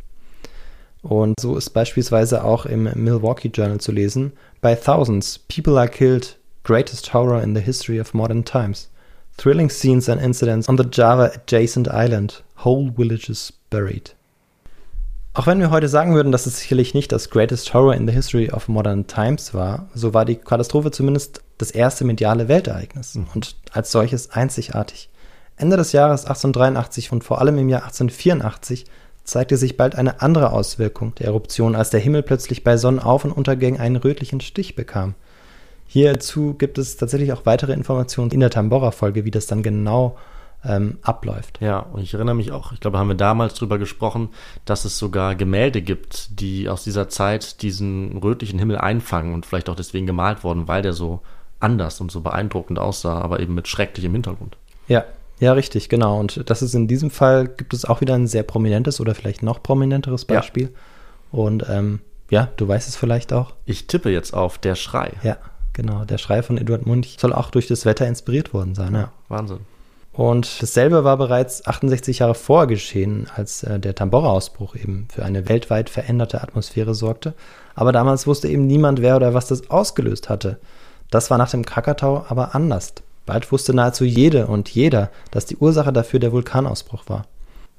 [1.01, 6.37] Und so ist beispielsweise auch im Milwaukee Journal zu lesen: By thousands, people are killed.
[6.63, 8.89] Greatest horror in the history of modern times.
[9.37, 12.43] Thrilling scenes and incidents on the Java adjacent island.
[12.65, 14.16] Whole villages buried.
[15.37, 18.11] Auch wenn wir heute sagen würden, dass es sicherlich nicht das Greatest Horror in the
[18.13, 23.27] History of Modern Times war, so war die Katastrophe zumindest das erste mediale Weltereignis mhm.
[23.35, 25.11] und als solches einzigartig.
[25.55, 28.85] Ende des Jahres 1883 und vor allem im Jahr 1884
[29.25, 33.31] zeigte sich bald eine andere Auswirkung der Eruption, als der Himmel plötzlich bei Sonnenauf- und
[33.31, 35.13] Untergängen einen rötlichen Stich bekam.
[35.85, 40.17] Hierzu gibt es tatsächlich auch weitere Informationen in der Tambora-Folge, wie das dann genau
[40.65, 41.59] ähm, abläuft.
[41.61, 44.29] Ja, und ich erinnere mich auch, ich glaube, haben wir damals drüber gesprochen,
[44.65, 49.69] dass es sogar Gemälde gibt, die aus dieser Zeit diesen rötlichen Himmel einfangen und vielleicht
[49.69, 51.21] auch deswegen gemalt wurden, weil der so
[51.59, 54.57] anders und so beeindruckend aussah, aber eben mit schrecklichem Hintergrund.
[54.87, 55.05] Ja,
[55.39, 56.19] ja, richtig, genau.
[56.19, 59.43] Und das ist in diesem Fall gibt es auch wieder ein sehr prominentes oder vielleicht
[59.43, 60.63] noch prominenteres Beispiel.
[60.63, 60.69] Ja.
[61.31, 63.53] Und ähm, ja, du weißt es vielleicht auch.
[63.65, 65.13] Ich tippe jetzt auf Der Schrei.
[65.23, 65.37] Ja,
[65.73, 66.05] genau.
[66.05, 68.93] Der Schrei von Eduard Munch soll auch durch das Wetter inspiriert worden sein.
[68.93, 69.59] Ja, Wahnsinn.
[70.17, 75.47] Und dasselbe war bereits 68 Jahre vorher geschehen, als äh, der Tambora-Ausbruch eben für eine
[75.47, 77.35] weltweit veränderte Atmosphäre sorgte.
[77.75, 80.57] Aber damals wusste eben niemand, wer oder was das ausgelöst hatte.
[81.11, 82.95] Das war nach dem Krakatau aber anders.
[83.27, 87.27] Bald wusste nahezu jede und jeder, dass die Ursache dafür der Vulkanausbruch war.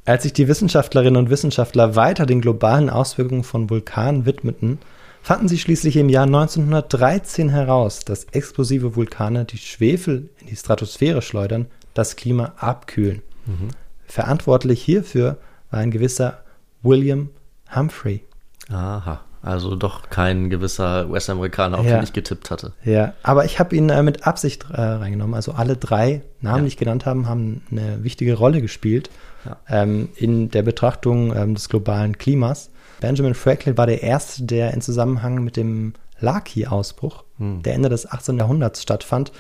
[0.05, 4.79] Als sich die Wissenschaftlerinnen und Wissenschaftler weiter den globalen Auswirkungen von Vulkanen widmeten,
[5.23, 11.21] fanden sie schließlich im Jahr 1913 heraus, dass explosive Vulkane, die Schwefel in die Stratosphäre
[11.21, 13.23] schleudern, das Klima abkühlen.
[13.47, 13.69] Mhm.
[14.07, 15.37] Verantwortlich hierfür
[15.71, 16.43] war ein gewisser
[16.83, 17.31] William
[17.75, 18.23] Humphrey.
[18.71, 19.21] Aha.
[19.41, 21.97] Also doch kein gewisser US-Amerikaner, auf Ja.
[21.99, 22.73] den ich getippt hatte.
[22.85, 25.35] Ja, aber ich habe ihn äh, mit Absicht äh, reingenommen.
[25.35, 29.11] Also alle drei Namen, die ich genannt haben, haben eine wichtige Rolle gespielt
[29.45, 29.57] Ja.
[29.69, 32.71] ähm, in der Betrachtung ähm, des globalen Klimas.
[33.01, 38.39] Benjamin Franklin war der Erste, der in Zusammenhang mit dem Laki-Ausbruch, der Ende des 18.
[38.39, 39.31] Jahrhunderts stattfand,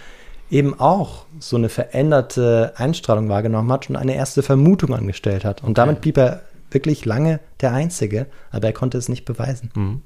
[0.50, 5.62] eben auch so eine veränderte Einstrahlung wahrgenommen hat und eine erste Vermutung angestellt hat.
[5.62, 10.02] Und damit blieb er wirklich lange der Einzige, aber er konnte es nicht beweisen.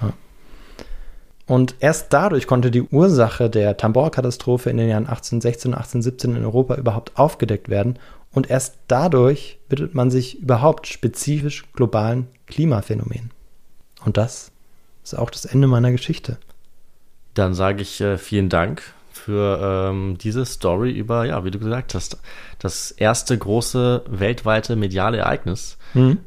[0.00, 0.12] Ja.
[1.46, 6.44] Und erst dadurch konnte die Ursache der Tambor-Katastrophe in den Jahren 1816 und 1817 in
[6.44, 7.98] Europa überhaupt aufgedeckt werden.
[8.32, 13.30] Und erst dadurch widmet man sich überhaupt spezifisch globalen Klimaphänomenen.
[14.04, 14.50] Und das
[15.04, 16.38] ist auch das Ende meiner Geschichte.
[17.34, 18.82] Dann sage ich äh, vielen Dank
[19.24, 22.18] für ähm, diese Story über, ja, wie du gesagt hast,
[22.58, 25.78] das erste große weltweite mediale Ereignis.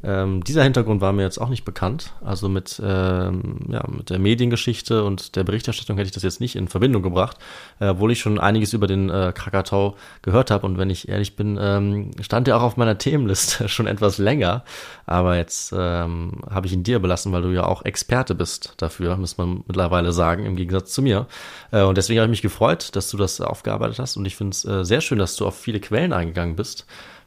[0.04, 2.14] Ähm, dieser Hintergrund war mir jetzt auch nicht bekannt.
[2.24, 6.56] Also mit, ähm, ja, mit der Mediengeschichte und der Berichterstattung hätte ich das jetzt nicht
[6.56, 7.38] in Verbindung gebracht,
[7.80, 10.66] äh, obwohl ich schon einiges über den äh, Krakatau gehört habe.
[10.66, 14.64] Und wenn ich ehrlich bin, ähm, stand der auch auf meiner Themenliste schon etwas länger.
[15.06, 19.18] Aber jetzt ähm, habe ich ihn dir belassen, weil du ja auch Experte bist dafür,
[19.18, 21.28] muss man mittlerweile sagen, im Gegensatz zu mir.
[21.72, 24.18] Äh, und deswegen habe ich mich gefreut, dass du das aufgearbeitet hast.
[24.18, 26.86] Und ich finde es äh, sehr schön, dass du auf viele Quellen eingegangen bist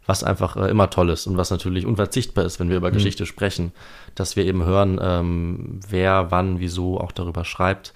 [0.08, 3.26] was einfach äh, immer toll ist und was natürlich unverzichtbar ist, wenn wir über Geschichte
[3.26, 3.72] sprechen,
[4.14, 7.92] dass wir eben hören, ähm, wer, wann, wieso auch darüber schreibt.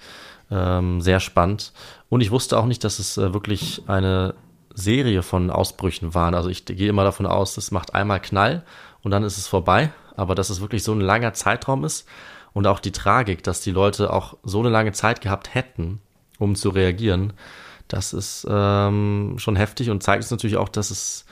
[0.51, 1.73] Ähm, sehr spannend.
[2.09, 4.35] Und ich wusste auch nicht, dass es äh, wirklich eine
[4.75, 6.35] Serie von Ausbrüchen waren.
[6.35, 8.63] Also ich gehe immer davon aus, es macht einmal Knall
[9.01, 9.91] und dann ist es vorbei.
[10.15, 12.07] Aber dass es wirklich so ein langer Zeitraum ist
[12.53, 15.99] und auch die Tragik, dass die Leute auch so eine lange Zeit gehabt hätten,
[16.37, 17.33] um zu reagieren,
[17.87, 21.25] das ist ähm, schon heftig und zeigt uns natürlich auch, dass es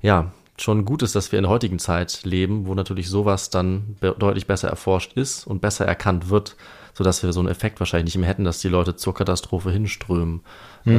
[0.00, 3.96] ja, schon gut ist, dass wir in der heutigen Zeit leben, wo natürlich sowas dann
[4.00, 6.56] be deutlich besser erforscht ist und besser erkannt wird,
[6.94, 10.40] sodass wir so einen Effekt wahrscheinlich nicht mehr hätten, dass die Leute zur Katastrophe hinströmen.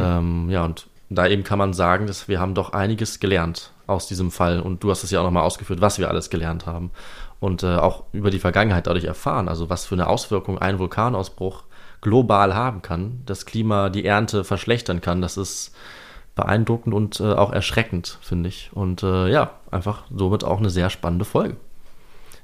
[0.02, 4.08] Ähm, ja, und da eben kann man sagen, dass wir haben doch einiges gelernt aus
[4.08, 4.60] diesem Fall.
[4.60, 6.92] Und du hast es ja auch nochmal ausgeführt, was wir alles gelernt haben.
[7.40, 11.64] Und äh, auch über die Vergangenheit dadurch erfahren, also was für eine Auswirkung ein Vulkanausbruch
[12.02, 15.74] global haben kann, das Klima, die Ernte verschlechtern kann, das ist
[16.40, 18.70] beeindruckend und äh, auch erschreckend, finde ich.
[18.74, 21.58] Und äh, ja, einfach somit auch eine sehr spannende Folge.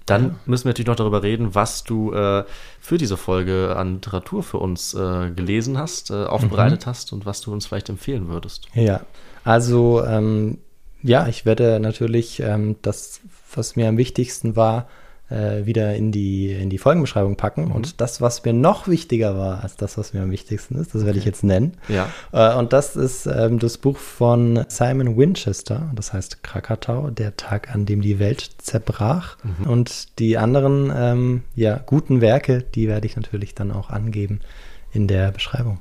[0.05, 2.43] Dann müssen wir natürlich noch darüber reden, was du äh,
[2.79, 7.41] für diese Folge an Literatur für uns äh, gelesen hast, äh, aufbereitet hast und was
[7.41, 8.67] du uns vielleicht empfehlen würdest.
[8.75, 9.01] Ja,
[9.43, 10.59] also ähm,
[11.01, 13.21] ja, ich werde natürlich ähm, das,
[13.53, 14.87] was mir am wichtigsten war,
[15.29, 17.71] äh, wieder in die, in die Folgenbeschreibung packen.
[17.71, 21.05] Und das, was mir noch wichtiger war als das, was mir am wichtigsten ist, das
[21.05, 21.73] werde ich jetzt nennen.
[21.87, 22.09] Ja.
[22.31, 27.73] Äh, und das ist ähm, das Buch von Simon Winchester, das heißt Krakatau, der Tag,
[27.73, 29.37] an dem die Welt zerbrach.
[29.67, 34.39] Und die anderen ähm, ja, guten Werke, die werde ich natürlich dann auch angeben
[34.91, 35.79] in der Beschreibung.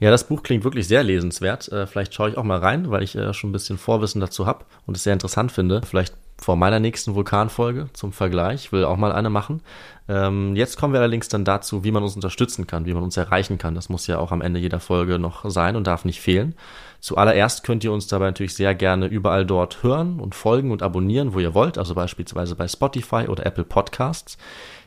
[0.00, 1.70] Ja, das Buch klingt wirklich sehr lesenswert.
[1.70, 4.46] Äh, vielleicht schaue ich auch mal rein, weil ich äh, schon ein bisschen Vorwissen dazu
[4.46, 5.80] habe und es sehr interessant finde.
[5.88, 8.66] Vielleicht vor meiner nächsten Vulkanfolge zum Vergleich.
[8.66, 9.62] Ich will auch mal eine machen.
[10.06, 13.16] Ähm, jetzt kommen wir allerdings dann dazu, wie man uns unterstützen kann, wie man uns
[13.16, 13.74] erreichen kann.
[13.74, 16.54] Das muss ja auch am Ende jeder Folge noch sein und darf nicht fehlen.
[17.00, 21.34] Zuallererst könnt ihr uns dabei natürlich sehr gerne überall dort hören und folgen und abonnieren,
[21.34, 24.36] wo ihr wollt, also beispielsweise bei Spotify oder Apple Podcasts.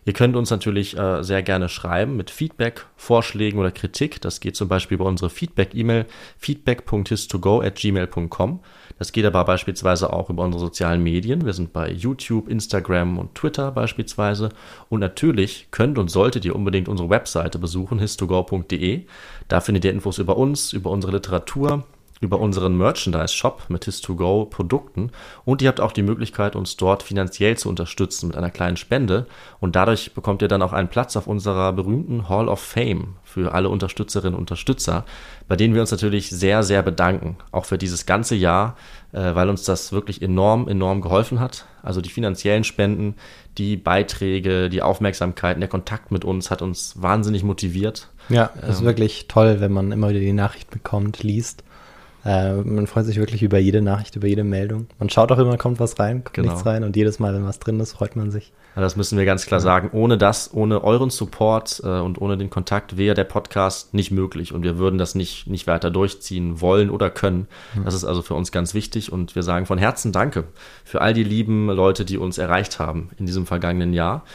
[0.08, 4.22] Ihr könnt uns natürlich äh, sehr gerne schreiben mit Feedback, Vorschlägen oder Kritik.
[4.22, 6.06] Das geht zum Beispiel über unsere Feedback-E-Mail
[6.38, 8.62] feedback.histogo at gmail.com.
[9.00, 11.46] Das geht aber beispielsweise auch über unsere sozialen Medien.
[11.46, 14.48] Wir sind bei YouTube, Instagram und Twitter beispielsweise.
[14.88, 19.06] Und natürlich könnt und solltet ihr unbedingt unsere Webseite besuchen, histogo.de.
[19.48, 21.86] Da findet ihr Infos über uns, über unsere Literatur,
[22.20, 25.12] über unseren Merchandise-Shop mit His2Go-Produkten
[25.46, 29.28] und ihr habt auch die Möglichkeit, uns dort finanziell zu unterstützen mit einer kleinen Spende
[29.60, 33.54] und dadurch bekommt ihr dann auch einen Platz auf unserer berühmten Hall of Fame für
[33.54, 35.06] alle Unterstützerinnen und Unterstützer,
[35.48, 38.76] bei denen wir uns natürlich sehr, sehr bedanken, auch für dieses ganze Jahr,
[39.12, 41.66] äh, weil uns das wirklich enorm, enorm geholfen hat.
[41.84, 43.16] Also die finanziellen Spenden,
[43.58, 48.10] die Beiträge, die Aufmerksamkeit, der Kontakt mit uns hat uns wahnsinnig motiviert.
[48.30, 51.64] Ja, es ist wirklich toll, wenn man immer wieder die Nachricht bekommt, liest.
[52.28, 54.88] Äh, man freut sich wirklich über jede Nachricht, über jede Meldung.
[55.00, 56.50] Man schaut auch immer, kommt was rein, kommt Genau.
[56.50, 58.52] nichts rein und jedes Mal, wenn was drin ist, freut man sich.
[58.76, 59.92] Ja, Das müssen wir ganz klar sagen.
[59.94, 64.54] Ohne das, ohne euren Support äh, und ohne den Kontakt wäre der Podcast nicht möglich
[64.54, 67.48] und wir würden das nicht, nicht weiter durchziehen wollen oder können.
[67.86, 70.44] Das ist also für uns ganz wichtig und wir sagen von Herzen Danke
[70.84, 74.26] für all die lieben Leute, die uns erreicht haben in diesem vergangenen Jahr.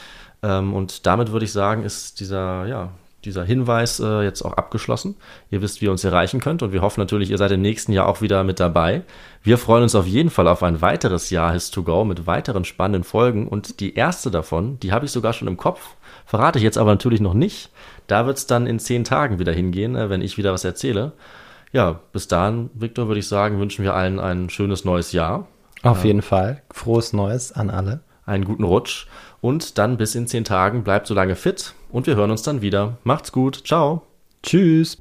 [0.43, 2.89] Ähm, und damit würde ich sagen, ist dieser, ja,
[3.25, 5.17] dieser Hinweis äh, jetzt auch abgeschlossen.
[5.51, 7.93] Ihr wisst, wie ihr uns erreichen könnt und wir hoffen natürlich, ihr seid im nächsten
[7.93, 9.03] Jahr auch wieder mit dabei.
[9.43, 12.65] Wir freuen uns auf jeden Fall auf ein weiteres Jahr His to Go mit weiteren
[12.65, 15.97] spannenden Folgen und die erste davon, die habe ich sogar schon im Kopf,
[16.27, 17.71] verrate ich jetzt aber natürlich noch nicht.
[18.07, 21.13] Da wird es dann in zehn Tagen wieder hingehen, äh, wenn ich wieder was erzähle.
[21.73, 25.47] Ja, bis dahin, Victor, würde ich sagen, wünschen wir allen ein schönes neues Jahr.
[25.83, 26.63] Auf jeden Fall.
[26.71, 28.01] Frohes Neues an alle.
[28.25, 29.07] Einen guten Rutsch
[29.41, 30.85] und dann bis in zehn Tagen.
[30.85, 32.99] Bleibt so lange fit und wir hören uns dann wieder.
[33.05, 33.63] Macht's gut.
[33.65, 34.03] Ciao.
[34.43, 34.99] Tschüss.